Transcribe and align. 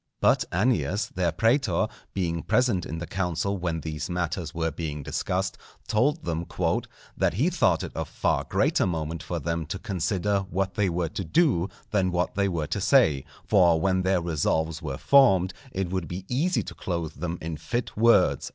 But 0.19 0.45
Annius, 0.51 1.09
their 1.13 1.31
prætor, 1.31 1.87
being 2.15 2.41
present 2.41 2.87
in 2.87 2.97
the 2.97 3.05
council 3.05 3.59
when 3.59 3.81
these 3.81 4.09
matters 4.09 4.51
were 4.51 4.71
being 4.71 5.03
discussed, 5.03 5.59
told 5.87 6.25
them 6.25 6.43
"_that 6.45 7.33
he 7.33 7.51
thought 7.51 7.83
it 7.83 7.95
of 7.95 8.07
far 8.09 8.43
greater 8.45 8.87
moment 8.87 9.21
for 9.21 9.37
them 9.39 9.67
to 9.67 9.77
consider 9.77 10.39
what 10.49 10.73
they 10.73 10.89
were 10.89 11.09
to 11.09 11.23
do 11.23 11.69
than 11.91 12.11
what 12.11 12.33
they 12.33 12.47
were 12.47 12.65
to 12.65 12.81
say; 12.81 13.25
for 13.45 13.79
when 13.79 14.01
their 14.01 14.21
resolves 14.21 14.81
were 14.81 14.97
formed, 14.97 15.53
it 15.71 15.91
would 15.91 16.07
be 16.07 16.25
easy 16.27 16.63
to 16.63 16.73
clothe 16.73 17.13
them 17.19 17.37
in 17.39 17.55
fit 17.55 17.91
words_." 17.95 18.49